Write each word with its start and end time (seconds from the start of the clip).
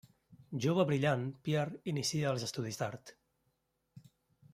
Jove 0.63 0.85
brillant, 0.91 1.25
Pierre 1.47 1.79
inicia 1.91 2.31
els 2.31 2.47
estudis 2.47 2.81
d'art. 2.81 3.13